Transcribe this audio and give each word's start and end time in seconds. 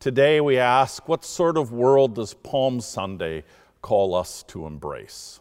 Today 0.00 0.40
we 0.40 0.56
ask, 0.56 1.06
what 1.10 1.26
sort 1.26 1.58
of 1.58 1.72
world 1.72 2.14
does 2.14 2.32
Palm 2.32 2.80
Sunday 2.80 3.44
call 3.82 4.14
us 4.14 4.42
to 4.44 4.64
embrace? 4.64 5.40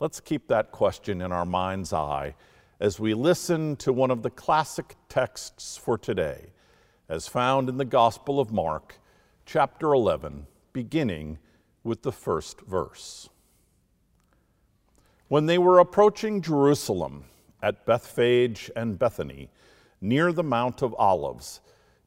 Let's 0.00 0.18
keep 0.18 0.48
that 0.48 0.72
question 0.72 1.22
in 1.22 1.30
our 1.30 1.44
mind's 1.44 1.92
eye 1.92 2.34
as 2.80 2.98
we 2.98 3.14
listen 3.14 3.76
to 3.76 3.92
one 3.92 4.10
of 4.10 4.24
the 4.24 4.30
classic 4.30 4.96
texts 5.08 5.76
for 5.76 5.96
today, 5.96 6.46
as 7.08 7.28
found 7.28 7.68
in 7.68 7.76
the 7.76 7.84
Gospel 7.84 8.40
of 8.40 8.50
Mark, 8.50 8.98
chapter 9.46 9.92
11, 9.92 10.48
beginning 10.72 11.38
with 11.84 12.02
the 12.02 12.10
first 12.10 12.62
verse. 12.62 13.28
When 15.28 15.46
they 15.46 15.58
were 15.58 15.78
approaching 15.78 16.42
Jerusalem 16.42 17.26
at 17.62 17.86
Bethphage 17.86 18.72
and 18.74 18.98
Bethany, 18.98 19.50
near 20.00 20.32
the 20.32 20.42
Mount 20.42 20.82
of 20.82 20.96
Olives, 20.98 21.60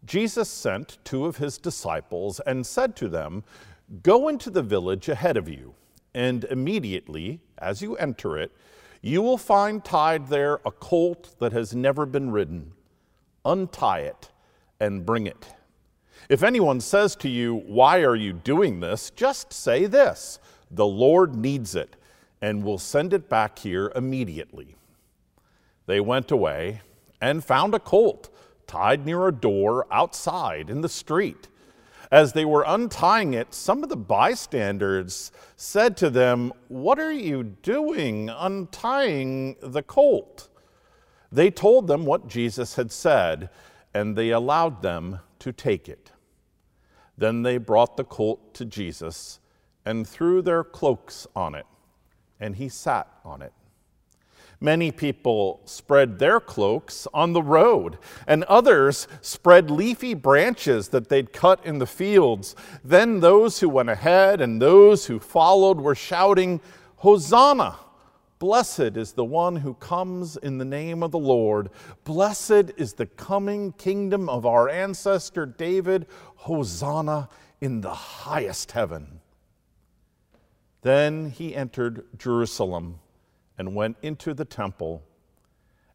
Jesus 0.05 0.49
sent 0.49 0.97
two 1.03 1.25
of 1.25 1.37
his 1.37 1.57
disciples 1.57 2.39
and 2.41 2.65
said 2.65 2.95
to 2.97 3.09
them, 3.09 3.43
Go 4.03 4.27
into 4.27 4.49
the 4.49 4.63
village 4.63 5.09
ahead 5.09 5.37
of 5.37 5.49
you, 5.49 5.73
and 6.13 6.43
immediately, 6.45 7.39
as 7.57 7.81
you 7.81 7.95
enter 7.97 8.37
it, 8.37 8.51
you 9.01 9.21
will 9.21 9.37
find 9.37 9.83
tied 9.85 10.27
there 10.27 10.59
a 10.65 10.71
colt 10.71 11.35
that 11.39 11.53
has 11.53 11.75
never 11.75 12.05
been 12.05 12.31
ridden. 12.31 12.73
Untie 13.43 13.99
it 13.99 14.31
and 14.79 15.05
bring 15.05 15.27
it. 15.27 15.53
If 16.29 16.41
anyone 16.41 16.81
says 16.81 17.15
to 17.17 17.29
you, 17.29 17.55
Why 17.55 18.03
are 18.03 18.15
you 18.15 18.33
doing 18.33 18.79
this? 18.79 19.11
just 19.11 19.53
say 19.53 19.85
this 19.85 20.39
The 20.71 20.85
Lord 20.85 21.35
needs 21.35 21.75
it, 21.75 21.95
and 22.41 22.63
will 22.63 22.79
send 22.79 23.13
it 23.13 23.29
back 23.29 23.59
here 23.59 23.91
immediately. 23.95 24.75
They 25.85 25.99
went 25.99 26.31
away 26.31 26.81
and 27.21 27.43
found 27.43 27.73
a 27.75 27.79
colt 27.79 28.29
tied 28.67 29.05
near 29.05 29.27
a 29.27 29.31
door 29.31 29.87
outside 29.91 30.69
in 30.69 30.81
the 30.81 30.89
street. 30.89 31.47
As 32.11 32.33
they 32.33 32.45
were 32.45 32.63
untying 32.67 33.33
it, 33.33 33.53
some 33.53 33.83
of 33.83 33.89
the 33.89 33.97
bystanders 33.97 35.31
said 35.55 35.97
to 35.97 36.09
them, 36.09 36.53
What 36.67 36.99
are 36.99 37.11
you 37.11 37.43
doing 37.43 38.29
untying 38.29 39.55
the 39.61 39.83
colt? 39.83 40.49
They 41.31 41.49
told 41.49 41.87
them 41.87 42.05
what 42.05 42.27
Jesus 42.27 42.75
had 42.75 42.91
said, 42.91 43.49
and 43.93 44.15
they 44.15 44.29
allowed 44.29 44.81
them 44.81 45.19
to 45.39 45.51
take 45.51 45.89
it. 45.89 46.11
Then 47.17 47.41
they 47.41 47.57
brought 47.57 47.97
the 47.97 48.03
colt 48.03 48.53
to 48.55 48.65
Jesus 48.65 49.39
and 49.85 50.07
threw 50.07 50.41
their 50.41 50.63
cloaks 50.63 51.27
on 51.35 51.55
it, 51.55 51.65
and 52.39 52.55
he 52.55 52.69
sat 52.69 53.07
on 53.23 53.41
it. 53.41 53.53
Many 54.59 54.91
people 54.91 55.61
spread 55.65 56.19
their 56.19 56.39
cloaks 56.39 57.07
on 57.13 57.33
the 57.33 57.41
road, 57.41 57.97
and 58.27 58.43
others 58.45 59.07
spread 59.21 59.69
leafy 59.69 60.13
branches 60.13 60.89
that 60.89 61.09
they'd 61.09 61.33
cut 61.33 61.65
in 61.65 61.79
the 61.79 61.87
fields. 61.87 62.55
Then 62.83 63.19
those 63.19 63.59
who 63.59 63.69
went 63.69 63.89
ahead 63.89 64.41
and 64.41 64.61
those 64.61 65.05
who 65.05 65.19
followed 65.19 65.79
were 65.79 65.95
shouting, 65.95 66.61
Hosanna! 66.97 67.77
Blessed 68.37 68.97
is 68.97 69.13
the 69.13 69.23
one 69.23 69.55
who 69.57 69.75
comes 69.75 70.35
in 70.37 70.57
the 70.57 70.65
name 70.65 71.03
of 71.03 71.11
the 71.11 71.19
Lord. 71.19 71.69
Blessed 72.03 72.71
is 72.75 72.93
the 72.93 73.05
coming 73.05 73.71
kingdom 73.73 74.27
of 74.27 74.45
our 74.45 74.67
ancestor 74.67 75.45
David. 75.45 76.05
Hosanna 76.35 77.29
in 77.61 77.81
the 77.81 77.93
highest 77.93 78.73
heaven. 78.73 79.21
Then 80.81 81.31
he 81.31 81.55
entered 81.55 82.05
Jerusalem 82.17 82.99
and 83.57 83.75
went 83.75 83.97
into 84.01 84.33
the 84.33 84.45
temple. 84.45 85.03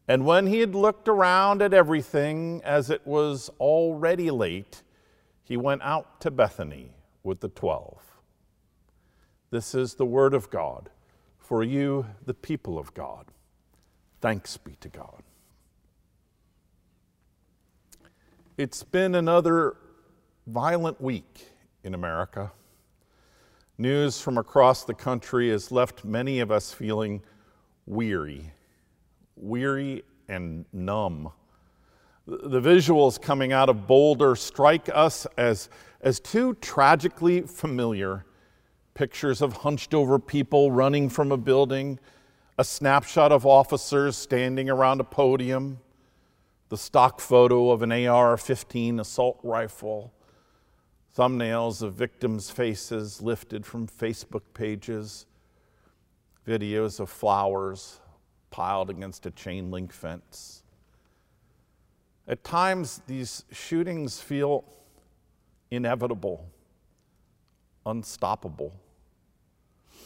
And 0.07 0.25
when 0.25 0.47
he 0.47 0.59
had 0.59 0.75
looked 0.75 1.07
around 1.07 1.61
at 1.61 1.73
everything, 1.73 2.61
as 2.63 2.89
it 2.89 3.05
was 3.05 3.49
already 3.59 4.31
late, 4.31 4.83
he 5.43 5.57
went 5.57 5.81
out 5.83 6.19
to 6.21 6.31
Bethany 6.31 6.95
with 7.23 7.39
the 7.39 7.49
twelve. 7.49 8.01
This 9.51 9.75
is 9.75 9.95
the 9.95 10.05
word 10.05 10.33
of 10.33 10.49
God 10.49 10.89
for 11.37 11.63
you, 11.63 12.05
the 12.25 12.33
people 12.33 12.79
of 12.79 12.93
God. 12.93 13.25
Thanks 14.21 14.57
be 14.57 14.75
to 14.79 14.89
God. 14.89 15.23
It's 18.57 18.83
been 18.83 19.15
another 19.15 19.75
violent 20.47 21.01
week 21.01 21.47
in 21.83 21.93
America. 21.93 22.51
News 23.77 24.21
from 24.21 24.37
across 24.37 24.83
the 24.83 24.93
country 24.93 25.49
has 25.49 25.71
left 25.71 26.05
many 26.05 26.39
of 26.39 26.51
us 26.51 26.71
feeling 26.71 27.21
weary, 27.85 28.51
weary 29.35 30.03
and 30.27 30.65
numb. 30.71 31.31
The 32.27 32.61
visuals 32.61 33.21
coming 33.21 33.51
out 33.51 33.69
of 33.69 33.87
Boulder 33.87 34.35
strike 34.35 34.89
us 34.93 35.25
as, 35.37 35.69
as 36.01 36.19
too 36.19 36.53
tragically 36.55 37.41
familiar. 37.41 38.25
Pictures 38.93 39.41
of 39.41 39.57
hunched 39.57 39.93
over 39.93 40.19
people 40.19 40.71
running 40.71 41.09
from 41.09 41.31
a 41.31 41.37
building, 41.37 41.99
a 42.57 42.63
snapshot 42.63 43.31
of 43.31 43.45
officers 43.45 44.15
standing 44.15 44.69
around 44.69 45.01
a 45.01 45.03
podium, 45.03 45.79
the 46.69 46.77
stock 46.77 47.19
photo 47.19 47.71
of 47.71 47.81
an 47.81 47.91
AR 47.91 48.37
15 48.37 48.99
assault 48.99 49.39
rifle, 49.43 50.13
thumbnails 51.17 51.81
of 51.81 51.93
victims' 51.93 52.49
faces 52.49 53.21
lifted 53.21 53.65
from 53.65 53.87
Facebook 53.87 54.43
pages 54.53 55.25
videos 56.51 56.99
of 56.99 57.09
flowers 57.09 58.01
piled 58.49 58.89
against 58.89 59.25
a 59.25 59.31
chain 59.31 59.71
link 59.71 59.93
fence. 59.93 60.63
At 62.27 62.43
times, 62.43 63.01
these 63.07 63.45
shootings 63.51 64.19
feel 64.19 64.65
inevitable, 65.69 66.45
unstoppable. 67.85 68.73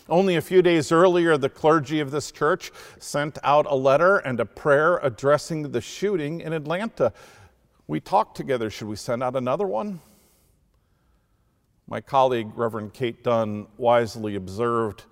Only 0.08 0.36
a 0.36 0.42
few 0.42 0.62
days 0.62 0.92
earlier, 0.92 1.36
the 1.36 1.50
clergy 1.50 2.00
of 2.00 2.12
this 2.12 2.32
church 2.32 2.72
sent 3.00 3.40
out 3.44 3.66
a 3.68 3.76
letter 3.76 4.18
and 4.18 4.40
a 4.40 4.46
prayer 4.46 4.98
addressing 4.98 5.72
the 5.72 5.82
shooting 5.82 6.42
in 6.42 6.54
Atlanta. 6.54 7.12
We 7.88 8.00
talked 8.00 8.38
together. 8.38 8.70
Should 8.70 8.88
we 8.88 8.98
send 8.98 9.24
out 9.24 9.36
another 9.36 9.66
one? 9.66 10.00
My 11.88 12.02
colleague, 12.02 12.52
Reverend 12.56 12.94
Kate 12.94 13.24
Dunn, 13.24 13.66
wisely 13.78 14.36
observed 14.36 15.06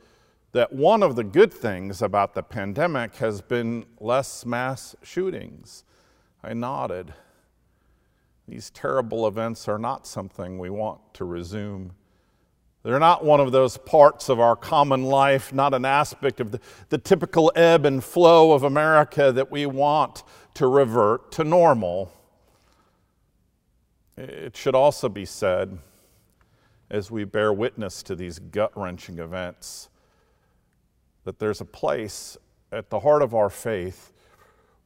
that 0.54 0.72
one 0.72 1.02
of 1.04 1.16
the 1.16 1.24
good 1.24 1.52
things 1.52 2.02
about 2.02 2.36
the 2.36 2.44
pandemic 2.44 3.16
has 3.16 3.42
been 3.42 3.86
less 4.00 4.46
mass 4.46 4.96
shootings. 5.04 5.84
I 6.44 6.54
nodded. 6.54 7.14
These 8.48 8.70
terrible 8.70 9.28
events 9.28 9.68
are 9.68 9.80
not 9.80 10.06
something 10.06 10.60
we 10.60 10.70
want 10.70 11.00
to 11.16 11.26
resume. 11.26 11.94
They're 12.84 13.00
not 13.00 13.24
one 13.24 13.40
of 13.40 13.52
those 13.52 13.78
parts 13.78 14.30
of 14.30 14.40
our 14.40 14.56
common 14.56 15.04
life, 15.04 15.54
not 15.54 15.74
an 15.74 15.86
aspect 15.86 16.40
of 16.40 16.52
the, 16.52 16.60
the 16.90 16.98
typical 16.98 17.52
ebb 17.56 17.86
and 17.86 18.04
flow 18.04 18.52
of 18.52 18.64
America 18.64 19.32
that 19.32 19.50
we 19.50 19.66
want 19.66 20.24
to 20.56 20.68
revert 20.68 21.32
to 21.32 21.44
normal. 21.44 22.12
It 24.18 24.56
should 24.56 24.76
also 24.76 25.10
be 25.10 25.26
said, 25.26 25.80
as 26.92 27.10
we 27.10 27.24
bear 27.24 27.52
witness 27.52 28.04
to 28.04 28.16
these 28.16 28.38
gut 28.38 28.72
wrenching 28.76 29.18
events, 29.18 29.90
that 31.24 31.40
there's 31.40 31.62
a 31.62 31.66
place 31.66 32.38
at 32.72 32.90
the 32.90 33.00
heart 33.00 33.22
of 33.22 33.34
our 33.34 33.50
faith 33.50 34.12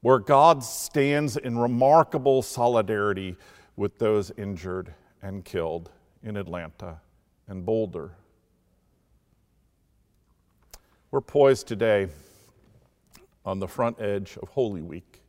where 0.01 0.19
God 0.19 0.63
stands 0.63 1.37
in 1.37 1.57
remarkable 1.57 2.41
solidarity 2.41 3.35
with 3.75 3.97
those 3.97 4.31
injured 4.37 4.93
and 5.21 5.43
killed 5.43 5.91
in 6.23 6.37
Atlanta 6.37 6.99
and 7.47 7.65
Boulder. 7.65 8.11
We're 11.09 11.21
poised 11.21 11.67
today 11.67 12.09
on 13.45 13.59
the 13.59 13.67
front 13.67 13.99
edge 13.99 14.37
of 14.41 14.49
Holy 14.49 14.81
Week. 14.81 15.21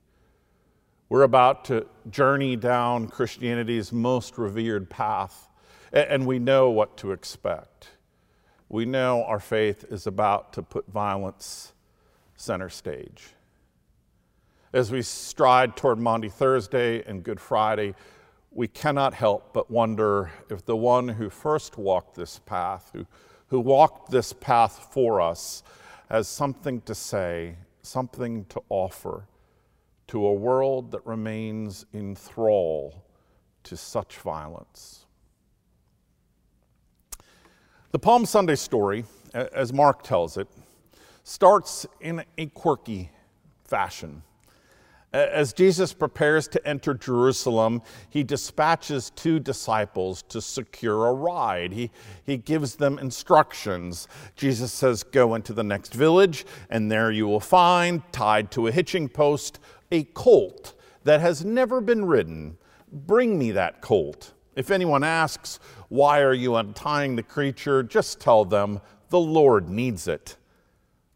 We're 1.08 1.22
about 1.22 1.64
to 1.66 1.86
journey 2.10 2.56
down 2.56 3.08
Christianity's 3.08 3.92
most 3.92 4.36
revered 4.36 4.90
path, 4.90 5.48
and 5.92 6.26
we 6.26 6.38
know 6.38 6.70
what 6.70 6.96
to 6.98 7.12
expect 7.12 7.88
we 8.68 8.84
know 8.84 9.24
our 9.24 9.40
faith 9.40 9.84
is 9.90 10.06
about 10.06 10.52
to 10.54 10.62
put 10.62 10.86
violence 10.88 11.72
center 12.36 12.68
stage. 12.68 13.28
As 14.72 14.92
we 14.92 15.00
stride 15.02 15.76
toward 15.76 15.98
Maundy 15.98 16.28
Thursday 16.28 17.02
and 17.04 17.22
Good 17.22 17.40
Friday, 17.40 17.94
we 18.50 18.68
cannot 18.68 19.14
help 19.14 19.52
but 19.54 19.70
wonder 19.70 20.30
if 20.50 20.64
the 20.64 20.76
one 20.76 21.08
who 21.08 21.30
first 21.30 21.78
walked 21.78 22.14
this 22.14 22.38
path, 22.40 22.90
who, 22.92 23.06
who 23.46 23.60
walked 23.60 24.10
this 24.10 24.32
path 24.32 24.88
for 24.92 25.20
us, 25.20 25.62
has 26.10 26.28
something 26.28 26.80
to 26.82 26.94
say, 26.94 27.56
something 27.82 28.44
to 28.46 28.62
offer 28.68 29.24
to 30.08 30.26
a 30.26 30.32
world 30.32 30.90
that 30.90 31.06
remains 31.06 31.86
in 31.92 32.14
thrall 32.14 33.04
to 33.62 33.76
such 33.76 34.16
violence. 34.18 35.06
The 37.90 37.98
Palm 37.98 38.26
Sunday 38.26 38.56
story, 38.56 39.06
as 39.32 39.72
Mark 39.72 40.02
tells 40.02 40.36
it, 40.36 40.46
starts 41.24 41.86
in 42.02 42.22
a 42.36 42.44
quirky 42.48 43.10
fashion. 43.64 44.22
As 45.14 45.54
Jesus 45.54 45.94
prepares 45.94 46.48
to 46.48 46.68
enter 46.68 46.92
Jerusalem, 46.92 47.80
he 48.10 48.22
dispatches 48.22 49.08
two 49.16 49.40
disciples 49.40 50.20
to 50.28 50.42
secure 50.42 51.06
a 51.06 51.14
ride. 51.14 51.72
He, 51.72 51.90
he 52.24 52.36
gives 52.36 52.76
them 52.76 52.98
instructions. 52.98 54.06
Jesus 54.36 54.70
says, 54.70 55.02
Go 55.02 55.34
into 55.34 55.54
the 55.54 55.64
next 55.64 55.94
village, 55.94 56.44
and 56.68 56.92
there 56.92 57.10
you 57.10 57.26
will 57.26 57.40
find, 57.40 58.02
tied 58.12 58.50
to 58.50 58.66
a 58.66 58.70
hitching 58.70 59.08
post, 59.08 59.60
a 59.90 60.04
colt 60.04 60.74
that 61.04 61.22
has 61.22 61.42
never 61.42 61.80
been 61.80 62.04
ridden. 62.04 62.58
Bring 62.92 63.38
me 63.38 63.52
that 63.52 63.80
colt. 63.80 64.34
If 64.58 64.72
anyone 64.72 65.04
asks, 65.04 65.60
Why 65.88 66.20
are 66.20 66.34
you 66.34 66.56
untying 66.56 67.14
the 67.14 67.22
creature? 67.22 67.84
just 67.84 68.18
tell 68.18 68.44
them, 68.44 68.80
The 69.08 69.20
Lord 69.20 69.68
needs 69.68 70.08
it. 70.08 70.36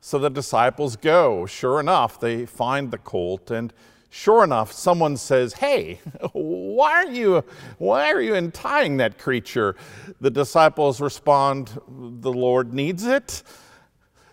So 0.00 0.20
the 0.20 0.30
disciples 0.30 0.94
go. 0.94 1.44
Sure 1.46 1.80
enough, 1.80 2.20
they 2.20 2.46
find 2.46 2.92
the 2.92 2.98
colt, 2.98 3.50
and 3.50 3.72
sure 4.10 4.44
enough, 4.44 4.70
someone 4.70 5.16
says, 5.16 5.54
Hey, 5.54 6.00
why 6.32 6.92
are 6.92 7.10
you, 7.10 7.44
why 7.78 8.12
are 8.12 8.20
you 8.20 8.36
untying 8.36 8.98
that 8.98 9.18
creature? 9.18 9.74
The 10.20 10.30
disciples 10.30 11.00
respond, 11.00 11.80
The 11.88 12.32
Lord 12.32 12.72
needs 12.72 13.04
it. 13.04 13.42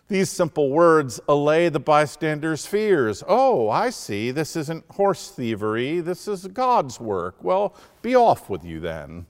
These 0.10 0.32
simple 0.32 0.72
words 0.72 1.20
allay 1.28 1.70
the 1.70 1.80
bystanders' 1.80 2.66
fears. 2.66 3.24
Oh, 3.28 3.70
I 3.70 3.92
see. 3.92 4.32
This 4.32 4.56
isn't 4.56 4.84
horse 4.90 5.30
thievery. 5.30 6.02
This 6.02 6.28
is 6.28 6.48
God's 6.48 7.00
work. 7.00 7.44
Well, 7.44 7.76
be 8.02 8.16
off 8.16 8.50
with 8.50 8.66
you 8.66 8.80
then. 8.80 9.28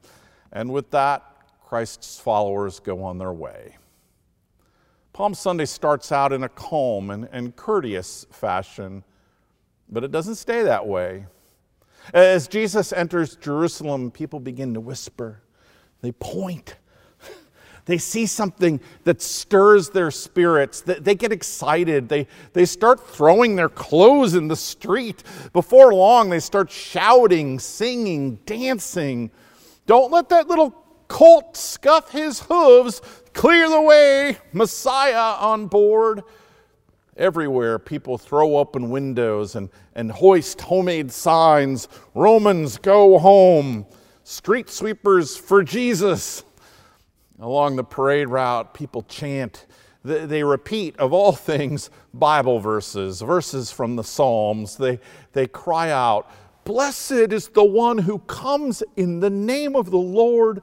And 0.54 0.72
with 0.72 0.90
that, 0.92 1.24
Christ's 1.66 2.18
followers 2.18 2.80
go 2.80 3.04
on 3.04 3.18
their 3.18 3.34
way. 3.34 3.76
Palm 5.12 5.34
Sunday 5.34 5.66
starts 5.66 6.14
out 6.14 6.32
in 6.32 6.44
a 6.44 6.50
calm 6.50 7.10
and, 7.10 7.28
and 7.34 7.54
courteous 7.58 8.26
fashion, 8.32 9.04
but 9.90 10.06
it 10.06 10.12
doesn't 10.12 10.36
stay 10.36 10.64
that 10.64 10.88
way. 10.88 11.26
As 12.14 12.48
Jesus 12.48 12.94
enters 12.94 13.36
Jerusalem, 13.36 14.12
people 14.12 14.40
begin 14.40 14.74
to 14.76 14.80
whisper, 14.80 15.42
they 16.00 16.14
point. 16.14 16.78
They 17.90 17.98
see 17.98 18.28
something 18.28 18.80
that 19.06 19.20
stirs 19.20 19.90
their 19.90 20.12
spirits. 20.12 20.82
They 20.82 21.16
get 21.16 21.32
excited. 21.32 22.08
They, 22.08 22.28
they 22.54 22.66
start 22.66 23.00
throwing 23.00 23.56
their 23.56 23.68
clothes 23.68 24.36
in 24.36 24.48
the 24.48 24.56
street. 24.56 25.24
Before 25.54 25.92
long, 25.92 26.30
they 26.30 26.40
start 26.40 26.70
shouting, 26.70 27.58
singing, 27.58 28.36
dancing. 28.46 29.32
Don't 29.88 30.12
let 30.12 30.30
that 30.30 30.48
little 30.48 30.70
colt 31.08 31.58
scuff 31.58 32.12
his 32.12 32.42
hooves. 32.42 33.02
Clear 33.34 33.68
the 33.68 33.82
way, 33.82 34.38
Messiah 34.54 35.36
on 35.40 35.66
board. 35.66 36.22
Everywhere, 37.18 37.80
people 37.80 38.20
throw 38.20 38.58
open 38.58 38.92
windows 38.92 39.56
and, 39.56 39.68
and 39.96 40.12
hoist 40.12 40.62
homemade 40.62 41.12
signs 41.12 41.88
Romans, 42.14 42.78
go 42.78 43.18
home. 43.18 43.88
Street 44.24 44.70
sweepers 44.70 45.36
for 45.36 45.64
Jesus. 45.64 46.44
Along 47.40 47.76
the 47.78 47.84
parade 47.84 48.28
route, 48.28 48.74
people 48.74 49.04
chant. 49.04 49.66
They 50.04 50.44
repeat, 50.44 50.98
of 50.98 51.14
all 51.14 51.32
things, 51.32 51.90
Bible 52.14 52.60
verses, 52.60 53.22
verses 53.22 53.72
from 53.72 53.96
the 53.96 54.04
Psalms. 54.04 54.78
They, 54.78 55.00
they 55.34 55.48
cry 55.48 55.92
out, 55.92 56.30
Blessed 56.64 57.34
is 57.34 57.48
the 57.50 57.64
one 57.64 57.98
who 57.98 58.20
comes 58.20 58.84
in 58.96 59.20
the 59.22 59.30
name 59.30 59.76
of 59.76 59.90
the 59.90 59.98
Lord. 59.98 60.62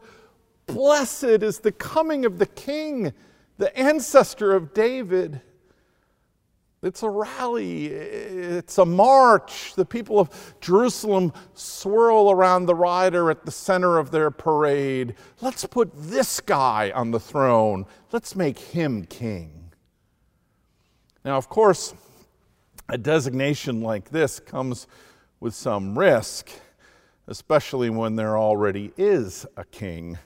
Blessed 0.66 1.42
is 1.42 1.58
the 1.58 1.72
coming 1.72 2.24
of 2.24 2.38
the 2.38 2.46
King, 2.46 3.12
the 3.58 3.76
ancestor 3.78 4.54
of 4.54 4.74
David. 4.74 5.40
It's 6.82 7.02
a 7.02 7.08
rally, 7.08 7.86
it's 7.86 8.78
a 8.78 8.84
march. 8.84 9.74
The 9.74 9.86
people 9.86 10.20
of 10.20 10.54
Jerusalem 10.60 11.32
swirl 11.54 12.30
around 12.30 12.66
the 12.66 12.74
rider 12.74 13.30
at 13.30 13.44
the 13.44 13.50
center 13.50 13.98
of 13.98 14.10
their 14.10 14.30
parade. 14.30 15.14
Let's 15.40 15.64
put 15.64 15.90
this 15.94 16.40
guy 16.40 16.92
on 16.94 17.10
the 17.10 17.20
throne, 17.20 17.86
let's 18.12 18.36
make 18.36 18.58
him 18.58 19.04
king. 19.06 19.72
Now, 21.24 21.36
of 21.36 21.48
course, 21.48 21.94
a 22.88 22.98
designation 22.98 23.80
like 23.80 24.10
this 24.10 24.38
comes 24.38 24.86
with 25.40 25.54
some 25.54 25.98
risk, 25.98 26.50
especially 27.26 27.90
when 27.90 28.16
there 28.16 28.38
already 28.38 28.92
is 28.96 29.44
a 29.56 29.64
king 29.64 30.18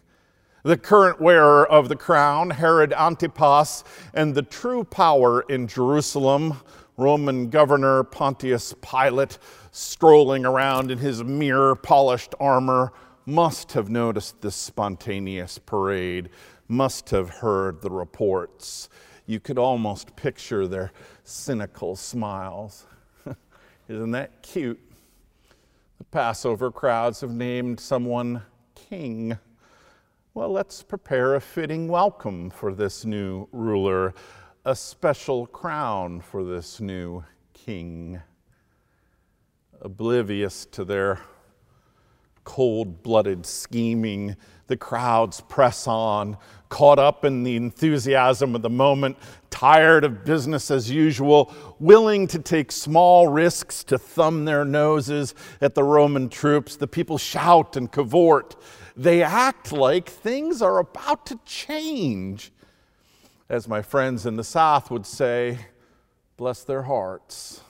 the 0.63 0.77
current 0.77 1.21
wearer 1.21 1.67
of 1.67 1.89
the 1.89 1.97
crown, 1.97 2.51
Herod 2.51 2.93
Antipas, 2.93 3.85
and 4.13 4.35
the 4.35 4.43
true 4.43 4.85
power 4.85 5.43
in 5.43 5.67
Jerusalem, 5.67 6.61
Roman 6.97 7.49
governor 7.49 8.05
Pontius 8.05 8.75
Pilate, 8.83 9.39
strolling 9.71 10.45
around 10.45 10.91
in 10.91 10.99
his 10.99 11.25
mirror 11.25 11.75
polished 11.75 12.35
armor, 12.39 12.93
must 13.25 13.73
have 13.73 13.89
noticed 13.89 14.41
this 14.43 14.57
spontaneous 14.57 15.59
parade, 15.59 16.29
must 16.69 17.11
have 17.11 17.31
heard 17.31 17.81
the 17.81 17.91
reports. 17.91 18.89
You 19.27 19.41
could 19.41 19.59
almost 19.59 20.15
picture 20.17 20.67
their 20.67 20.93
cynical 21.25 21.97
smiles. 21.97 22.87
Isn't 23.89 24.11
that 24.11 24.43
cute? 24.43 24.81
The 25.99 26.05
Passover 26.05 26.71
crowds 26.71 27.21
have 27.21 27.31
named 27.31 27.79
someone 27.81 28.43
king. 28.75 29.39
Well, 30.33 30.51
let's 30.51 30.85
prepare 30.85 31.35
a 31.35 31.41
fitting 31.41 31.89
welcome 31.89 32.51
for 32.51 32.73
this 32.73 33.05
new 33.05 33.49
ruler, 33.51 34.15
a 34.65 34.77
special 34.77 35.45
crown 35.45 36.21
for 36.21 36.45
this 36.45 36.81
new 36.81 37.25
king. 37.53 38.23
Oblivious 39.81 40.67
to 40.67 40.85
their 40.85 41.19
cold 42.61 43.03
blooded 43.03 43.47
scheming, 43.47 44.37
the 44.67 44.77
crowds 44.77 45.41
press 45.41 45.87
on, 45.87 46.37
caught 46.69 46.99
up 46.99 47.25
in 47.25 47.43
the 47.43 47.57
enthusiasm 47.57 48.55
of 48.55 48.61
the 48.61 48.69
moment, 48.69 49.17
tired 49.49 50.05
of 50.05 50.27
business 50.27 50.71
as 50.71 50.91
usual, 50.91 51.55
willing 51.79 52.27
to 52.27 52.39
take 52.39 52.71
small 52.71 53.29
risks 53.29 53.83
to 53.83 53.97
thumb 53.97 54.45
their 54.45 54.63
noses 54.63 55.35
at 55.63 55.75
the 55.75 55.83
Roman 55.83 56.29
troops. 56.29 56.77
The 56.77 56.87
people 56.87 57.17
shout 57.17 57.79
and 57.79 57.91
cavort 57.91 58.57
they 58.95 59.23
act 59.23 59.73
like 59.73 60.11
things 60.11 60.61
are 60.61 60.81
about 60.81 61.25
to 61.25 61.41
change. 61.47 62.53
As 63.49 63.67
my 63.69 63.81
friends 63.81 64.27
in 64.27 64.37
the 64.37 64.45
South 64.45 64.91
would 64.91 65.07
say, 65.07 65.61
bless 66.37 66.63
their 66.65 66.83
hearts. 66.83 67.63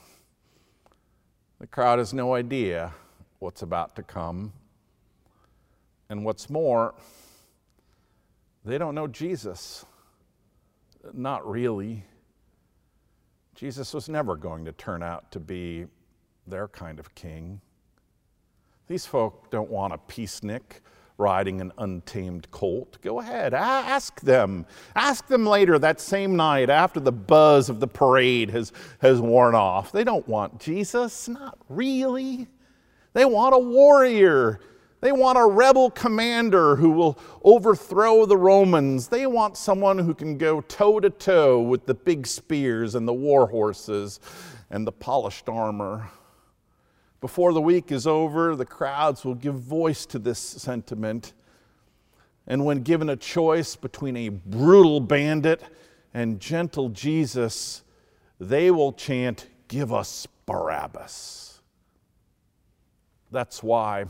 The 1.61 1.69
crowd 1.69 2.01
has 2.01 2.13
no 2.13 2.35
idea 2.35 2.93
what's 3.39 3.63
about 3.63 3.95
to 3.95 4.03
come. 4.03 4.53
And 6.11 6.25
what's 6.25 6.51
more, 6.51 6.95
they 8.65 8.77
don't 8.77 8.95
know 8.95 9.07
Jesus. 9.07 9.87
Not 11.15 11.49
really. 11.49 12.05
Jesus 13.55 13.95
was 13.95 14.09
never 14.09 14.37
going 14.37 14.65
to 14.65 14.73
turn 14.73 15.03
out 15.03 15.31
to 15.33 15.41
be 15.41 15.87
their 16.47 16.69
kind 16.69 16.99
of 16.99 17.15
king. 17.15 17.61
These 18.89 19.07
folk 19.07 19.51
don't 19.51 19.71
want 19.71 19.93
a 19.93 19.99
peacenik 19.99 20.81
riding 21.17 21.61
an 21.61 21.71
untamed 21.79 22.51
colt. 22.51 22.99
Go 23.03 23.21
ahead, 23.21 23.55
ask 23.55 24.21
them. 24.21 24.67
Ask 24.97 25.29
them 25.29 25.47
later 25.47 25.79
that 25.79 26.01
same 26.01 26.35
night 26.35 26.71
after 26.71 26.99
the 26.99 27.13
buzz 27.13 27.69
of 27.69 27.79
the 27.79 27.87
parade 27.87 28.51
has, 28.51 28.73
has 29.01 29.21
worn 29.21 29.55
off. 29.55 29.93
They 29.93 30.03
don't 30.03 30.27
want 30.27 30.59
Jesus, 30.59 31.29
not 31.29 31.59
really. 31.69 32.49
They 33.13 33.27
want 33.27 33.55
a 33.55 33.59
warrior. 33.59 34.61
They 35.01 35.13
want 35.13 35.39
a 35.39 35.47
rebel 35.47 35.91
commander 35.91 36.77
who 36.77 36.91
will 36.91 37.19
overthrow 37.43 38.27
the 38.27 38.37
Romans. 38.37 39.09
They 39.09 39.27
want 39.27 39.57
someone 39.57 39.99
who 39.99 40.15
can 40.15 40.37
go 40.37 40.61
toe 40.61 41.01
to 41.01 41.09
toe 41.09 41.61
with 41.61 41.87
the 41.87 41.95
big 41.95 42.27
spears 42.27 42.95
and 42.95 43.09
the 43.09 43.15
war 43.15 43.47
horses 43.47 44.21
and 44.69 44.87
the 44.87 44.93
polished 44.93 45.49
armor. 45.49 46.11
Before 47.23 47.53
the 47.53 47.61
week 47.63 47.91
is 47.91 48.07
over, 48.07 48.55
the 48.55 48.67
crowds 48.67 49.25
will 49.25 49.35
give 49.35 49.55
voice 49.55 50.05
to 50.07 50.19
this 50.19 50.39
sentiment. 50.39 51.33
And 52.47 52.65
when 52.65 52.83
given 52.83 53.09
a 53.09 53.17
choice 53.17 53.77
between 53.77 54.17
a 54.17 54.29
brutal 54.29 55.01
bandit 55.01 55.63
and 56.13 56.41
gentle 56.41 56.91
Jesus, 56.91 57.83
they 58.39 58.71
will 58.71 58.93
chant, 58.93 59.47
Give 59.69 59.93
us 59.93 60.27
Barabbas. 60.47 61.61
That's 63.31 63.63
why 63.63 64.07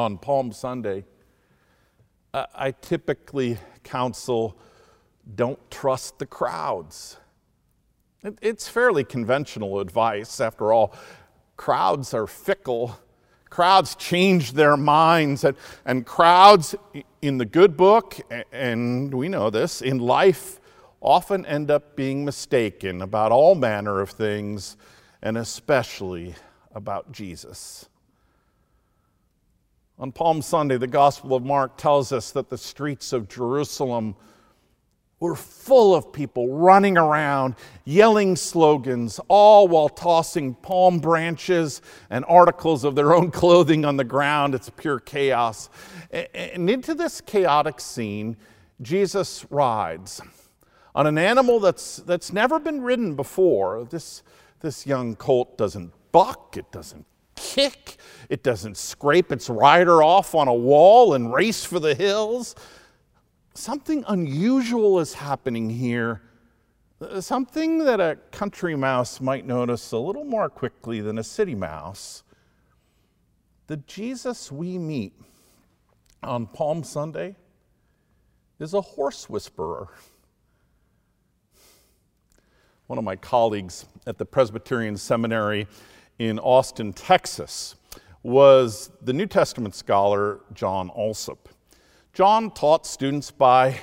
on 0.00 0.16
Palm 0.16 0.50
Sunday, 0.50 1.04
I 2.32 2.70
typically 2.80 3.58
counsel 3.84 4.56
don't 5.34 5.58
trust 5.70 6.18
the 6.18 6.24
crowds. 6.24 7.18
It's 8.40 8.66
fairly 8.66 9.04
conventional 9.04 9.78
advice. 9.78 10.40
After 10.40 10.72
all, 10.72 10.94
crowds 11.58 12.14
are 12.14 12.26
fickle. 12.26 12.98
Crowds 13.50 13.94
change 13.94 14.52
their 14.52 14.76
minds, 14.76 15.44
and, 15.44 15.56
and 15.84 16.06
crowds 16.06 16.74
in 17.20 17.36
the 17.36 17.44
good 17.44 17.76
book, 17.76 18.16
and 18.52 19.12
we 19.12 19.28
know 19.28 19.50
this, 19.50 19.82
in 19.82 19.98
life 19.98 20.60
often 21.02 21.44
end 21.44 21.70
up 21.70 21.94
being 21.94 22.24
mistaken 22.24 23.02
about 23.02 23.32
all 23.32 23.54
manner 23.54 24.00
of 24.00 24.10
things, 24.10 24.78
and 25.20 25.36
especially 25.36 26.34
about 26.74 27.12
Jesus. 27.12 27.89
On 30.00 30.10
Palm 30.10 30.40
Sunday, 30.40 30.78
the 30.78 30.86
Gospel 30.86 31.34
of 31.34 31.44
Mark 31.44 31.76
tells 31.76 32.10
us 32.10 32.30
that 32.30 32.48
the 32.48 32.56
streets 32.56 33.12
of 33.12 33.28
Jerusalem 33.28 34.16
were 35.20 35.36
full 35.36 35.94
of 35.94 36.10
people 36.10 36.56
running 36.56 36.96
around, 36.96 37.54
yelling 37.84 38.34
slogans, 38.34 39.20
all 39.28 39.68
while 39.68 39.90
tossing 39.90 40.54
palm 40.54 41.00
branches 41.00 41.82
and 42.08 42.24
articles 42.26 42.82
of 42.82 42.94
their 42.94 43.12
own 43.12 43.30
clothing 43.30 43.84
on 43.84 43.98
the 43.98 44.04
ground. 44.04 44.54
It's 44.54 44.70
pure 44.70 45.00
chaos. 45.00 45.68
And 46.10 46.70
into 46.70 46.94
this 46.94 47.20
chaotic 47.20 47.78
scene, 47.78 48.38
Jesus 48.80 49.44
rides 49.50 50.22
on 50.94 51.06
an 51.06 51.18
animal 51.18 51.60
that's, 51.60 51.98
that's 51.98 52.32
never 52.32 52.58
been 52.58 52.80
ridden 52.80 53.16
before. 53.16 53.84
This, 53.84 54.22
this 54.60 54.86
young 54.86 55.14
colt 55.14 55.58
doesn't 55.58 55.92
buck, 56.10 56.56
it 56.56 56.72
doesn't 56.72 57.04
kick, 57.40 57.96
it 58.28 58.42
doesn't 58.42 58.76
scrape 58.76 59.32
its 59.32 59.50
rider 59.50 60.02
off 60.02 60.34
on 60.34 60.46
a 60.46 60.54
wall 60.54 61.14
and 61.14 61.32
race 61.32 61.64
for 61.64 61.80
the 61.80 61.94
hills 61.94 62.54
something 63.54 64.04
unusual 64.08 65.00
is 65.00 65.14
happening 65.14 65.70
here. 65.70 66.22
Uh, 67.00 67.20
something 67.20 67.78
that 67.78 68.00
a 68.00 68.16
country 68.30 68.76
mouse 68.76 69.20
might 69.20 69.46
notice 69.46 69.92
a 69.92 69.98
little 69.98 70.24
more 70.24 70.48
quickly 70.48 71.00
than 71.00 71.18
a 71.18 71.24
city 71.24 71.54
mouse. 71.54 72.22
The 73.66 73.76
Jesus 73.78 74.50
we 74.50 74.78
meet 74.78 75.14
on 76.22 76.46
Palm 76.46 76.82
Sunday 76.82 77.36
is 78.58 78.74
a 78.74 78.80
horse 78.80 79.30
whisperer. 79.30 79.88
One 82.86 82.98
of 82.98 83.04
my 83.04 83.16
colleagues 83.16 83.86
at 84.06 84.18
the 84.18 84.26
Presbyterian 84.26 84.96
Seminary 84.96 85.68
in 86.20 86.38
Austin, 86.38 86.92
Texas, 86.92 87.76
was 88.22 88.90
the 89.00 89.12
New 89.14 89.24
Testament 89.24 89.74
scholar 89.74 90.40
John 90.52 90.90
Alsup. 90.90 91.38
John 92.12 92.50
taught 92.50 92.86
students 92.86 93.30
by 93.30 93.80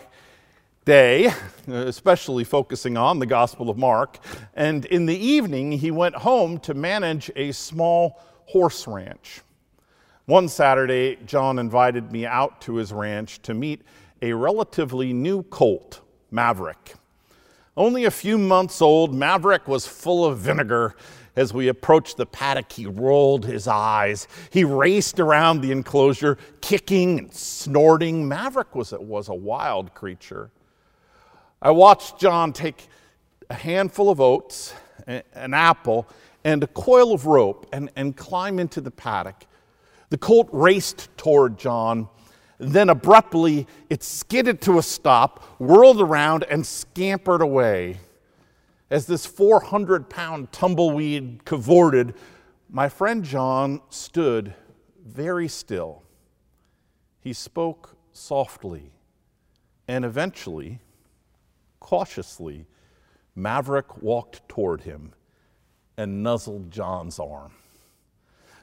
day, 0.86 1.34
especially 1.68 2.44
focusing 2.44 2.96
on 2.96 3.18
the 3.18 3.26
Gospel 3.26 3.72
of 3.72 3.78
Mark, 3.80 4.20
and 4.54 4.86
in 4.86 5.08
the 5.08 5.18
evening 5.18 5.72
he 5.72 5.90
went 5.90 6.14
home 6.14 6.60
to 6.60 6.76
manage 6.76 7.32
a 7.36 7.52
small 7.54 8.22
horse 8.46 8.86
ranch. 8.86 9.42
One 10.26 10.48
Saturday, 10.48 11.18
John 11.26 11.58
invited 11.58 12.12
me 12.12 12.28
out 12.28 12.62
to 12.62 12.76
his 12.76 12.94
ranch 12.94 13.42
to 13.42 13.56
meet 13.56 13.82
a 14.22 14.34
relatively 14.34 15.12
new 15.12 15.42
colt, 15.42 16.02
Maverick. 16.30 16.94
Only 17.76 18.06
a 18.06 18.12
few 18.12 18.38
months 18.38 18.80
old, 18.80 19.12
Maverick 19.12 19.68
was 19.68 19.88
full 19.88 20.24
of 20.24 20.38
vinegar 20.38 20.96
as 21.38 21.54
we 21.54 21.68
approached 21.68 22.18
the 22.18 22.26
paddock, 22.26 22.72
he 22.72 22.88
rolled 22.88 23.46
his 23.46 23.68
eyes. 23.68 24.28
He 24.50 24.64
raced 24.64 25.20
around 25.20 25.62
the 25.62 25.72
enclosure, 25.72 26.38
kicking 26.62 27.20
and 27.20 27.34
snorting. 27.34 28.28
Maverick 28.28 28.74
was, 28.76 28.92
was 28.92 29.30
a 29.30 29.36
wild 29.36 29.94
creature. 29.94 30.50
I 31.62 31.70
watched 31.72 32.20
John 32.20 32.54
take 32.54 32.88
a 33.52 33.54
handful 33.54 34.10
of 34.10 34.20
oats, 34.20 34.74
an 35.06 35.54
apple, 35.54 36.08
and 36.44 36.64
a 36.64 36.68
coil 36.68 37.14
of 37.14 37.28
rope 37.28 37.68
and, 37.72 37.92
and 37.96 38.18
climb 38.18 38.58
into 38.58 38.82
the 38.82 38.92
paddock. 38.92 39.46
The 40.10 40.18
colt 40.18 40.50
raced 40.52 41.16
toward 41.18 41.60
John. 41.60 42.10
Then 42.58 42.90
abruptly, 42.90 43.68
it 43.92 44.02
skidded 44.02 44.60
to 44.62 44.80
a 44.80 44.82
stop, 44.82 45.44
whirled 45.60 46.02
around, 46.02 46.46
and 46.50 46.66
scampered 46.66 47.44
away. 47.44 48.00
As 48.90 49.06
this 49.06 49.26
400 49.26 50.10
pound 50.10 50.52
tumbleweed 50.52 51.44
cavorted, 51.44 52.14
my 52.70 52.88
friend 52.88 53.24
John 53.24 53.82
stood 53.90 54.54
very 55.06 55.48
still. 55.48 56.04
He 57.20 57.34
spoke 57.34 57.98
softly, 58.14 58.92
and 59.88 60.06
eventually, 60.06 60.80
cautiously, 61.80 62.66
Maverick 63.36 64.02
walked 64.02 64.48
toward 64.48 64.82
him 64.82 65.14
and 65.98 66.24
nuzzled 66.24 66.72
John's 66.72 67.20
arm. 67.20 67.52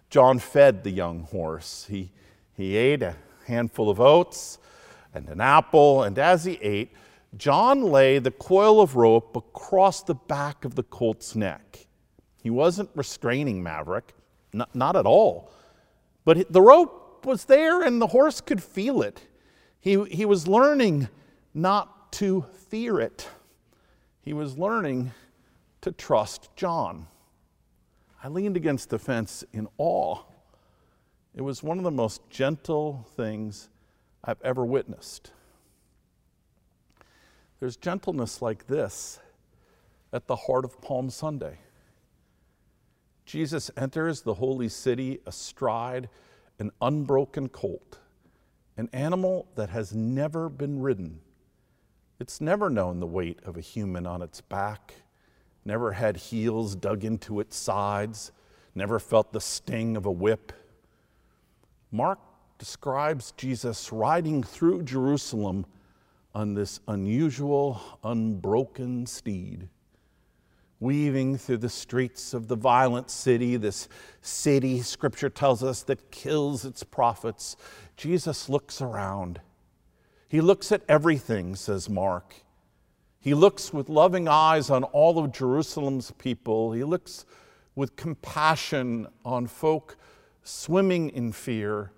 John 0.08 0.38
fed 0.38 0.84
the 0.84 0.90
young 0.90 1.20
horse. 1.20 1.86
He, 1.88 2.12
he 2.54 2.76
ate 2.76 3.02
a 3.02 3.16
handful 3.46 3.90
of 3.90 4.00
oats 4.00 4.58
and 5.12 5.28
an 5.28 5.40
apple, 5.40 6.02
and 6.02 6.18
as 6.18 6.44
he 6.44 6.54
ate, 6.62 6.92
John 7.36 7.82
lay 7.82 8.18
the 8.18 8.30
coil 8.30 8.80
of 8.80 8.96
rope 8.96 9.36
across 9.36 10.02
the 10.02 10.14
back 10.14 10.64
of 10.64 10.74
the 10.74 10.82
colt's 10.82 11.34
neck. 11.34 11.86
He 12.42 12.50
wasn't 12.50 12.90
restraining 12.94 13.62
Maverick, 13.62 14.14
not, 14.52 14.74
not 14.74 14.96
at 14.96 15.06
all. 15.06 15.50
But 16.24 16.52
the 16.52 16.62
rope 16.62 17.24
was 17.24 17.46
there 17.46 17.82
and 17.82 18.00
the 18.00 18.08
horse 18.08 18.40
could 18.40 18.62
feel 18.62 19.02
it. 19.02 19.26
He, 19.80 20.02
he 20.04 20.24
was 20.24 20.46
learning 20.46 21.08
not 21.52 22.12
to 22.12 22.44
fear 22.68 23.00
it, 23.00 23.28
he 24.22 24.32
was 24.32 24.56
learning 24.56 25.12
to 25.80 25.92
trust 25.92 26.48
John. 26.56 27.08
I 28.22 28.28
leaned 28.28 28.56
against 28.56 28.88
the 28.88 28.98
fence 28.98 29.44
in 29.52 29.68
awe. 29.76 30.18
It 31.34 31.42
was 31.42 31.62
one 31.62 31.76
of 31.78 31.84
the 31.84 31.90
most 31.90 32.22
gentle 32.30 33.06
things 33.16 33.68
I've 34.22 34.40
ever 34.42 34.64
witnessed. 34.64 35.30
There's 37.60 37.76
gentleness 37.76 38.42
like 38.42 38.66
this 38.66 39.20
at 40.12 40.26
the 40.26 40.36
heart 40.36 40.64
of 40.64 40.80
Palm 40.80 41.10
Sunday. 41.10 41.58
Jesus 43.24 43.70
enters 43.76 44.22
the 44.22 44.34
holy 44.34 44.68
city 44.68 45.20
astride 45.26 46.08
an 46.58 46.70
unbroken 46.80 47.48
colt, 47.48 47.98
an 48.76 48.88
animal 48.92 49.48
that 49.54 49.70
has 49.70 49.94
never 49.94 50.48
been 50.48 50.80
ridden. 50.80 51.20
It's 52.20 52.40
never 52.40 52.70
known 52.70 53.00
the 53.00 53.06
weight 53.06 53.40
of 53.44 53.56
a 53.56 53.60
human 53.60 54.06
on 54.06 54.22
its 54.22 54.40
back, 54.40 54.94
never 55.64 55.92
had 55.92 56.16
heels 56.16 56.76
dug 56.76 57.04
into 57.04 57.40
its 57.40 57.56
sides, 57.56 58.30
never 58.74 58.98
felt 58.98 59.32
the 59.32 59.40
sting 59.40 59.96
of 59.96 60.06
a 60.06 60.12
whip. 60.12 60.52
Mark 61.90 62.18
describes 62.58 63.32
Jesus 63.36 63.92
riding 63.92 64.42
through 64.42 64.82
Jerusalem 64.82 65.66
on 66.34 66.54
this 66.54 66.80
unusual, 66.88 67.80
unbroken 68.02 69.06
steed, 69.06 69.68
weaving 70.80 71.38
through 71.38 71.58
the 71.58 71.68
streets 71.68 72.34
of 72.34 72.48
the 72.48 72.56
violent 72.56 73.10
city, 73.10 73.56
this 73.56 73.88
city, 74.20 74.82
scripture 74.82 75.30
tells 75.30 75.62
us, 75.62 75.82
that 75.84 76.10
kills 76.10 76.64
its 76.64 76.82
prophets. 76.82 77.56
Jesus 77.96 78.48
looks 78.48 78.80
around. 78.82 79.40
He 80.28 80.40
looks 80.40 80.72
at 80.72 80.82
everything, 80.88 81.54
says 81.54 81.88
Mark. 81.88 82.34
He 83.20 83.32
looks 83.32 83.72
with 83.72 83.88
loving 83.88 84.28
eyes 84.28 84.68
on 84.68 84.84
all 84.84 85.18
of 85.18 85.32
Jerusalem's 85.32 86.10
people. 86.10 86.72
He 86.72 86.84
looks 86.84 87.24
with 87.74 87.96
compassion 87.96 89.06
on 89.24 89.46
folk 89.46 89.96
swimming 90.42 91.08
in 91.10 91.32
fear, 91.32 91.92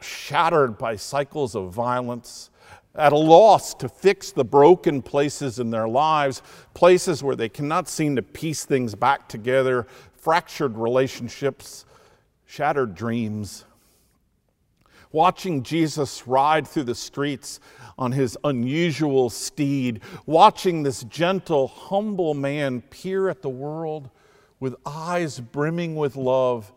shattered 0.00 0.76
by 0.76 0.96
cycles 0.96 1.54
of 1.54 1.72
violence 1.72 2.49
at 2.94 3.12
a 3.12 3.16
loss 3.16 3.74
to 3.74 3.88
fix 3.88 4.32
the 4.32 4.44
broken 4.44 5.00
places 5.02 5.58
in 5.58 5.70
their 5.70 5.88
lives, 5.88 6.42
places 6.74 7.22
where 7.22 7.36
they 7.36 7.48
cannot 7.48 7.88
seem 7.88 8.16
to 8.16 8.22
piece 8.22 8.64
things 8.64 8.94
back 8.94 9.28
together, 9.28 9.86
fractured 10.16 10.76
relationships, 10.76 11.84
shattered 12.46 12.94
dreams. 12.94 13.64
Watching 15.12 15.62
Jesus 15.62 16.26
ride 16.26 16.66
through 16.68 16.84
the 16.84 16.94
streets 16.94 17.58
on 17.98 18.12
his 18.12 18.38
unusual 18.44 19.28
steed, 19.30 20.00
watching 20.26 20.82
this 20.82 21.02
gentle, 21.04 21.68
humble 21.68 22.34
man 22.34 22.80
peer 22.80 23.28
at 23.28 23.42
the 23.42 23.48
world 23.48 24.10
with 24.60 24.76
eyes 24.86 25.40
brimming 25.40 25.96
with 25.96 26.16
love, 26.16 26.72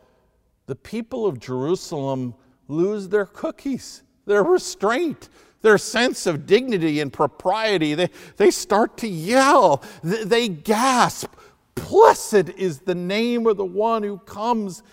the 0.65 0.75
people 0.75 1.25
of 1.25 1.39
Jerusalem 1.39 2.33
lose 2.67 3.09
their 3.09 3.25
cookies, 3.25 4.03
their 4.25 4.43
restraint, 4.43 5.29
their 5.63 5.79
sense 5.79 6.27
of 6.27 6.45
dignity 6.45 6.99
and 6.99 7.11
propriety. 7.11 7.95
They, 7.95 8.09
they 8.37 8.51
start 8.51 8.97
to 8.97 9.07
yell, 9.07 9.81
they 10.03 10.47
gasp. 10.47 11.33
Blessed 11.73 12.49
is 12.55 12.79
the 12.79 12.93
name 12.93 13.47
of 13.47 13.57
the 13.57 13.65
one 13.65 14.03
who 14.03 14.19
comes 14.19 14.83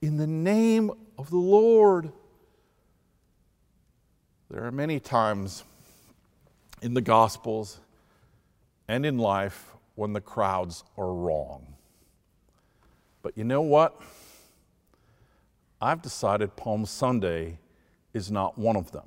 in 0.00 0.16
the 0.16 0.26
name 0.26 0.90
of 1.18 1.28
the 1.28 1.36
Lord. 1.36 2.10
There 4.48 4.64
are 4.64 4.72
many 4.72 5.00
times 5.00 5.64
in 6.80 6.94
the 6.94 7.00
Gospels 7.00 7.80
and 8.88 9.04
in 9.04 9.18
life 9.18 9.72
when 9.96 10.12
the 10.12 10.20
crowds 10.20 10.84
are 10.96 11.12
wrong. 11.12 11.74
But 13.22 13.36
you 13.36 13.44
know 13.44 13.62
what? 13.62 14.00
I've 15.80 16.00
decided 16.00 16.54
Palm 16.54 16.86
Sunday 16.86 17.58
is 18.14 18.30
not 18.30 18.56
one 18.56 18.76
of 18.76 18.92
them. 18.92 19.06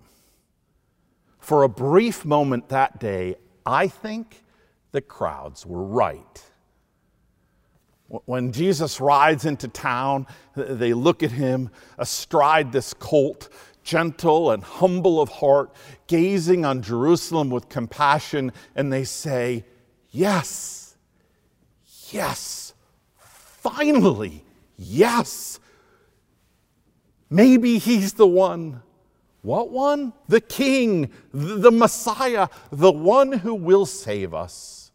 For 1.40 1.64
a 1.64 1.70
brief 1.70 2.26
moment 2.26 2.70
that 2.70 3.00
day, 3.00 3.36
I 3.66 3.88
think 3.88 4.44
the 4.92 5.02
crowds 5.02 5.66
were 5.66 5.84
right. 5.84 6.44
When 8.08 8.52
Jesus 8.52 9.00
rides 9.00 9.46
into 9.46 9.68
town, 9.68 10.26
they 10.56 10.94
look 10.94 11.22
at 11.22 11.32
him 11.32 11.70
astride 11.98 12.72
this 12.72 12.94
colt, 12.94 13.50
gentle 13.84 14.50
and 14.50 14.64
humble 14.64 15.22
of 15.22 15.30
heart, 15.30 15.76
gazing 16.08 16.66
on 16.66 16.82
Jerusalem 16.82 17.52
with 17.52 17.70
compassion, 17.70 18.52
and 18.76 18.92
they 18.92 19.04
say, 19.04 19.64
Yes, 20.10 20.98
yes, 22.12 22.74
finally, 23.18 24.44
yes. 24.76 25.60
Maybe 27.30 27.78
he's 27.78 28.14
the 28.14 28.26
one. 28.26 28.82
What 29.42 29.70
one? 29.72 30.14
The 30.28 30.42
King, 30.42 31.12
the 31.34 31.72
Messiah, 31.72 32.50
the 32.72 32.92
one 32.92 33.32
who 33.32 33.56
will 33.56 33.86
save 33.86 34.34
us. 34.34 34.92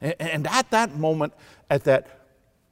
And 0.00 0.46
at 0.46 0.70
that 0.70 0.96
moment, 0.96 1.32
at 1.70 1.84
that 1.84 2.24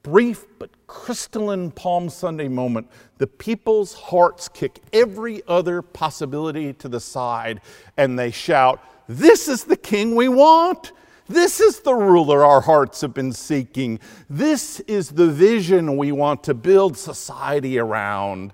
brief 0.03 0.45
but 0.59 0.71
crystalline 0.87 1.71
Palm 1.71 2.09
Sunday 2.09 2.49
moment, 2.49 2.89
the 3.19 3.27
people's 3.27 3.95
hearts 3.95 4.49
kick 4.49 4.81
every 4.93 5.43
other 5.47 5.81
possibility 5.83 6.73
to 6.75 6.89
the 6.89 7.01
side 7.01 7.61
and 7.97 8.19
they 8.19 8.31
shout, 8.31 8.83
This 9.09 9.49
is 9.49 9.65
the 9.65 9.77
king 9.77 10.15
we 10.15 10.29
want. 10.29 10.93
This 11.29 11.61
is 11.61 11.81
the 11.81 11.95
ruler 11.95 12.45
our 12.45 12.61
hearts 12.61 13.01
have 13.01 13.15
been 13.15 13.33
seeking. 13.33 14.01
This 14.29 14.81
is 14.81 15.11
the 15.11 15.29
vision 15.29 15.97
we 15.97 16.13
want 16.13 16.45
to 16.45 16.55
build 16.55 16.99
society 16.99 17.79
around. 17.79 18.53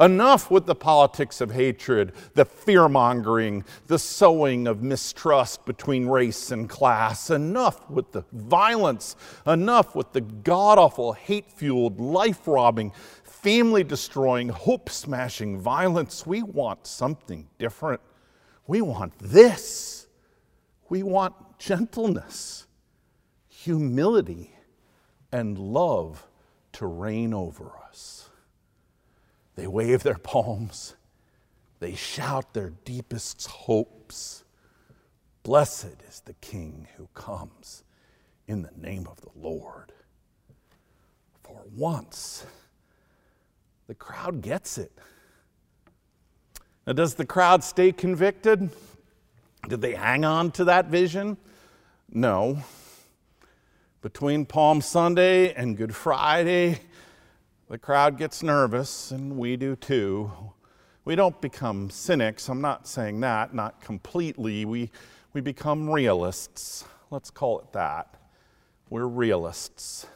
Enough 0.00 0.50
with 0.50 0.64
the 0.64 0.74
politics 0.74 1.42
of 1.42 1.50
hatred, 1.50 2.12
the 2.32 2.46
fear 2.46 2.88
mongering, 2.88 3.64
the 3.86 3.98
sowing 3.98 4.66
of 4.66 4.82
mistrust 4.82 5.66
between 5.66 6.06
race 6.06 6.50
and 6.50 6.70
class. 6.70 7.28
Enough 7.28 7.90
with 7.90 8.10
the 8.12 8.24
violence. 8.32 9.14
Enough 9.46 9.94
with 9.94 10.12
the 10.14 10.22
god 10.22 10.78
awful, 10.78 11.12
hate 11.12 11.52
fueled, 11.52 12.00
life 12.00 12.48
robbing, 12.48 12.92
family 13.24 13.84
destroying, 13.84 14.48
hope 14.48 14.88
smashing 14.88 15.60
violence. 15.60 16.26
We 16.26 16.42
want 16.42 16.86
something 16.86 17.48
different. 17.58 18.00
We 18.66 18.80
want 18.80 19.18
this. 19.18 20.06
We 20.88 21.02
want 21.02 21.34
gentleness, 21.58 22.66
humility, 23.48 24.54
and 25.30 25.58
love 25.58 26.26
to 26.72 26.86
reign 26.86 27.34
over 27.34 27.72
us. 27.86 28.29
They 29.60 29.66
wave 29.66 30.02
their 30.02 30.16
palms. 30.16 30.94
They 31.80 31.94
shout 31.94 32.54
their 32.54 32.70
deepest 32.86 33.46
hopes. 33.46 34.42
Blessed 35.42 36.02
is 36.08 36.20
the 36.24 36.32
King 36.32 36.88
who 36.96 37.08
comes 37.12 37.84
in 38.48 38.62
the 38.62 38.72
name 38.74 39.06
of 39.06 39.20
the 39.20 39.28
Lord. 39.38 39.92
For 41.42 41.60
once, 41.76 42.46
the 43.86 43.94
crowd 43.94 44.40
gets 44.40 44.78
it. 44.78 44.92
Now, 46.86 46.94
does 46.94 47.16
the 47.16 47.26
crowd 47.26 47.62
stay 47.62 47.92
convicted? 47.92 48.70
Did 49.68 49.82
they 49.82 49.92
hang 49.92 50.24
on 50.24 50.52
to 50.52 50.64
that 50.64 50.86
vision? 50.86 51.36
No. 52.10 52.60
Between 54.00 54.46
Palm 54.46 54.80
Sunday 54.80 55.52
and 55.52 55.76
Good 55.76 55.94
Friday, 55.94 56.80
the 57.70 57.78
crowd 57.78 58.18
gets 58.18 58.42
nervous, 58.42 59.12
and 59.12 59.38
we 59.38 59.56
do 59.56 59.76
too. 59.76 60.32
We 61.04 61.14
don't 61.14 61.40
become 61.40 61.88
cynics. 61.88 62.48
I'm 62.48 62.60
not 62.60 62.88
saying 62.88 63.20
that, 63.20 63.54
not 63.54 63.80
completely. 63.80 64.64
We, 64.64 64.90
we 65.32 65.40
become 65.40 65.88
realists. 65.88 66.84
Let's 67.10 67.30
call 67.30 67.60
it 67.60 67.72
that. 67.72 68.16
We're 68.90 69.06
realists. 69.06 70.08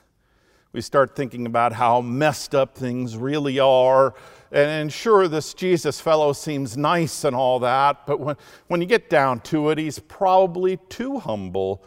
We 0.73 0.81
start 0.81 1.14
thinking 1.14 1.47
about 1.47 1.73
how 1.73 2.01
messed 2.01 2.57
up 2.57 2.77
things 2.77 3.17
really 3.17 3.61
are. 3.61 4.14
And 4.51 4.93
sure, 4.93 5.29
this 5.29 5.55
Jesus 5.55 6.01
fellow 6.01 6.33
seems 6.33 6.77
nice 6.77 7.23
and 7.23 7.37
all 7.37 7.61
that, 7.61 8.05
but 8.05 8.19
when, 8.19 8.37
when 8.67 8.81
you 8.81 8.87
get 8.88 9.09
down 9.09 9.38
to 9.43 9.71
it, 9.71 9.79
he's 9.79 10.01
probably 10.01 10.79
too 10.88 11.21
humble, 11.21 11.85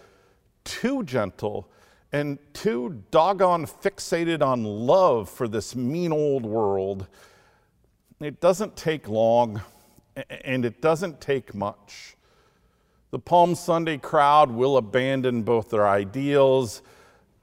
too 0.64 1.04
gentle, 1.04 1.70
and 2.12 2.40
too 2.54 3.04
doggone 3.12 3.66
fixated 3.66 4.42
on 4.42 4.64
love 4.64 5.30
for 5.30 5.48
this 5.48 5.76
mean 5.76 6.12
old 6.12 6.46
world. 6.46 7.08
It 8.20 8.40
doesn't 8.40 8.76
take 8.76 9.08
long, 9.08 9.62
and 10.44 10.66
it 10.66 10.82
doesn't 10.82 11.22
take 11.22 11.54
much. 11.54 12.16
The 13.12 13.20
Palm 13.20 13.56
Sunday 13.56 13.98
crowd 13.98 14.52
will 14.52 14.78
abandon 14.78 15.44
both 15.44 15.70
their 15.70 15.88
ideals 15.88 16.82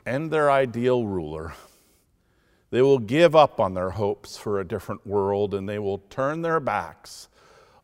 and 0.04 0.30
their 0.30 0.50
ideal 0.50 1.06
ruler. 1.06 1.54
They 2.70 2.82
will 2.82 2.98
give 2.98 3.36
up 3.36 3.60
on 3.60 3.74
their 3.74 3.90
hopes 3.90 4.36
for 4.36 4.58
a 4.60 4.66
different 4.66 5.06
world 5.06 5.54
and 5.54 5.68
they 5.68 5.78
will 5.78 5.98
turn 6.10 6.42
their 6.42 6.60
backs 6.60 7.28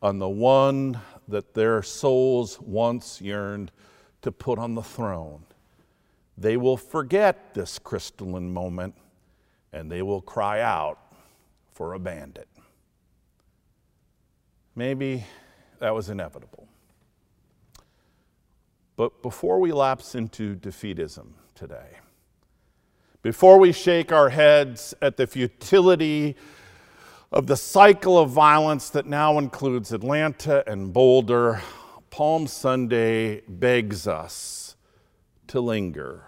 on 0.03 0.19
the 0.19 0.29
one 0.29 1.01
that 1.29 1.55
their 1.55 1.83
souls 1.83 2.61
once 2.61 3.21
yearned 3.21 3.71
to 4.23 4.33
put 4.33 4.59
on 4.59 4.75
the 4.75 4.83
throne. 4.83 5.45
They 6.41 6.57
will 6.57 6.79
forget 6.79 7.53
this 7.53 7.79
crystalline 7.79 8.51
moment 8.51 8.95
and 9.75 9.93
they 9.93 10.01
will 10.01 10.23
cry 10.23 10.63
out 10.63 10.99
for 11.75 11.93
a 11.93 11.99
bandit. 11.99 12.49
Maybe 14.75 15.27
that 15.81 15.95
was 15.95 16.09
inevitable. 16.09 16.67
But 18.97 19.23
before 19.23 19.61
we 19.61 19.73
lapse 19.73 20.15
into 20.15 20.57
defeatism 20.57 21.33
today, 21.55 21.99
before 23.23 23.59
we 23.59 23.71
shake 23.71 24.11
our 24.11 24.31
heads 24.31 24.95
at 25.03 25.19
the 25.19 25.27
futility 25.27 26.37
of 27.33 27.47
the 27.49 27.57
cycle 27.57 28.19
of 28.19 28.31
violence 28.31 28.89
that 28.91 29.05
now 29.05 29.37
includes 29.37 29.93
Atlanta 29.93 30.65
and 30.67 30.91
Boulder, 30.91 31.61
Palm 32.09 32.47
Sunday 32.47 33.43
begs 33.47 34.07
us 34.07 34.77
to 35.47 35.61
linger 35.61 36.25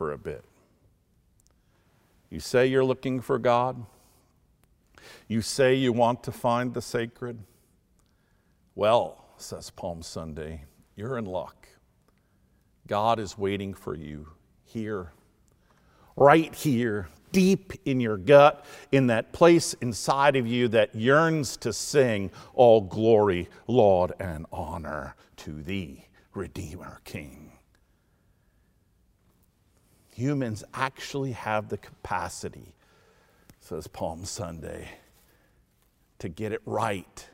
for 0.00 0.12
a 0.12 0.16
bit. 0.16 0.42
You 2.30 2.40
say 2.40 2.66
you're 2.66 2.82
looking 2.82 3.20
for 3.20 3.38
God. 3.38 3.84
You 5.28 5.42
say 5.42 5.74
you 5.74 5.92
want 5.92 6.22
to 6.22 6.32
find 6.32 6.72
the 6.72 6.80
sacred. 6.80 7.38
Well, 8.74 9.22
says 9.36 9.68
Palm 9.68 10.00
Sunday, 10.00 10.64
you're 10.96 11.18
in 11.18 11.26
luck. 11.26 11.68
God 12.86 13.20
is 13.20 13.36
waiting 13.36 13.74
for 13.74 13.94
you 13.94 14.28
here, 14.64 15.12
right 16.16 16.54
here, 16.54 17.10
deep 17.30 17.74
in 17.84 18.00
your 18.00 18.16
gut, 18.16 18.64
in 18.92 19.08
that 19.08 19.34
place 19.34 19.74
inside 19.82 20.34
of 20.34 20.46
you 20.46 20.68
that 20.68 20.94
yearns 20.94 21.58
to 21.58 21.74
sing 21.74 22.30
all 22.54 22.80
glory, 22.80 23.50
laud, 23.66 24.14
and 24.18 24.46
honor 24.50 25.14
to 25.36 25.62
thee, 25.62 26.06
Redeemer 26.32 27.02
King 27.04 27.50
humans 30.20 30.62
actually 30.74 31.32
have 31.32 31.68
the 31.68 31.78
capacity, 31.78 32.74
says 33.60 33.86
Palm 33.86 34.24
Sunday, 34.24 34.88
to 36.18 36.28
get 36.28 36.52
it 36.52 36.60
right. 36.66 37.26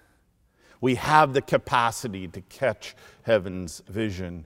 We 0.80 0.94
have 0.94 1.32
the 1.32 1.42
capacity 1.42 2.28
to 2.28 2.40
catch 2.42 2.94
heaven's 3.22 3.82
vision, 3.88 4.44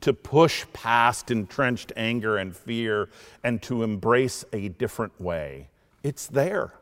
to 0.00 0.12
push 0.12 0.66
past 0.72 1.30
entrenched 1.30 1.92
anger 1.96 2.36
and 2.36 2.56
fear, 2.56 3.08
and 3.44 3.62
to 3.62 3.82
embrace 3.82 4.44
a 4.52 4.68
different 4.68 5.20
way. 5.20 5.68
It's 6.02 6.26
there 6.26 6.74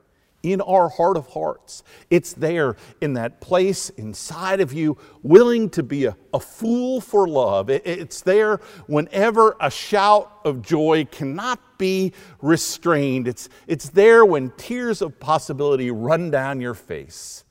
in 0.44 0.60
our 0.60 0.90
heart 0.90 1.16
of 1.16 1.26
hearts. 1.28 1.82
It's 2.10 2.34
there 2.34 2.76
in 3.00 3.14
that 3.14 3.40
place 3.40 3.88
inside 3.90 4.60
of 4.60 4.72
you, 4.72 4.98
willing 5.22 5.70
to 5.70 5.82
be 5.82 6.04
a, 6.04 6.16
a 6.34 6.38
fool 6.38 7.00
for 7.00 7.26
love. 7.26 7.70
It, 7.70 7.82
it's 7.86 8.20
there 8.20 8.58
whenever 8.86 9.56
a 9.60 9.70
shout 9.70 10.30
of 10.44 10.60
joy 10.60 11.06
cannot 11.10 11.78
be 11.78 12.12
restrained. 12.42 13.26
It's, 13.26 13.48
it's 13.66 13.88
there 13.88 14.24
when 14.24 14.50
tears 14.56 15.00
of 15.00 15.18
possibility 15.18 15.90
run 15.90 16.30
down 16.30 16.60
your 16.60 16.74
face. 16.74 17.44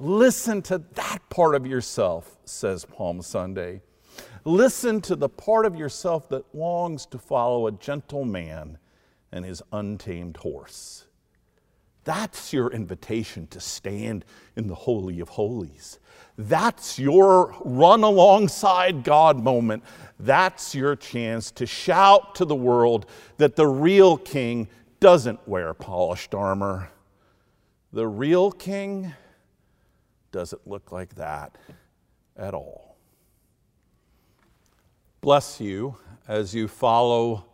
Listen 0.00 0.60
to 0.62 0.78
that 0.94 1.18
part 1.30 1.54
of 1.54 1.66
yourself, 1.66 2.36
says 2.44 2.84
Palm 2.84 3.22
Sunday. 3.22 3.80
Listen 4.44 5.00
to 5.02 5.14
the 5.14 5.28
part 5.28 5.66
of 5.66 5.76
yourself 5.76 6.28
that 6.30 6.54
longs 6.54 7.06
to 7.06 7.18
follow 7.18 7.66
a 7.66 7.72
gentle 7.72 8.24
man 8.24 8.78
and 9.30 9.44
his 9.44 9.62
untamed 9.72 10.38
horse. 10.38 11.07
That's 12.08 12.54
your 12.54 12.72
invitation 12.72 13.48
to 13.48 13.60
stand 13.60 14.24
in 14.56 14.66
the 14.66 14.74
Holy 14.74 15.20
of 15.20 15.28
Holies. 15.28 15.98
That's 16.38 16.98
your 16.98 17.54
run 17.66 18.02
alongside 18.02 19.04
God 19.04 19.44
moment. 19.44 19.84
That's 20.18 20.74
your 20.74 20.96
chance 20.96 21.50
to 21.50 21.66
shout 21.66 22.34
to 22.36 22.46
the 22.46 22.54
world 22.54 23.04
that 23.36 23.56
the 23.56 23.66
real 23.66 24.16
king 24.16 24.68
doesn't 25.00 25.46
wear 25.46 25.74
polished 25.74 26.34
armor. 26.34 26.88
The 27.92 28.06
real 28.06 28.52
king 28.52 29.12
doesn't 30.32 30.66
look 30.66 30.90
like 30.90 31.14
that 31.16 31.58
at 32.38 32.54
all. 32.54 32.96
Bless 35.20 35.60
you 35.60 35.98
as 36.26 36.54
you 36.54 36.68
follow 36.68 37.44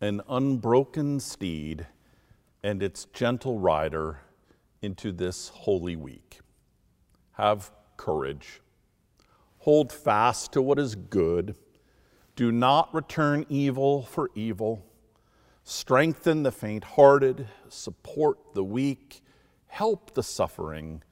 an 0.00 0.22
unbroken 0.28 1.20
steed 1.20 1.86
and 2.62 2.82
its 2.82 3.06
gentle 3.06 3.58
rider 3.58 4.20
into 4.80 5.12
this 5.12 5.48
holy 5.48 5.96
week. 5.96 6.40
Have 7.32 7.70
courage. 7.96 8.60
Hold 9.58 9.92
fast 9.92 10.52
to 10.52 10.62
what 10.62 10.78
is 10.78 10.94
good. 10.94 11.54
Do 12.34 12.50
not 12.50 12.92
return 12.94 13.46
evil 13.48 14.02
for 14.02 14.30
evil. 14.34 14.84
Strengthen 15.64 16.42
the 16.42 16.52
faint 16.52 16.84
hearted. 16.84 17.46
Support 17.68 18.54
the 18.54 18.64
weak. 18.64 19.22
Help 19.68 20.14
the 20.14 20.22
suffering. 20.22 21.02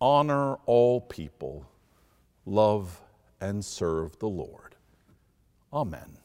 Honor 0.00 0.54
all 0.66 1.00
people. 1.00 1.68
Love 2.44 3.00
and 3.40 3.64
serve 3.64 4.18
the 4.18 4.28
Lord. 4.28 4.74
Amen. 5.72 6.18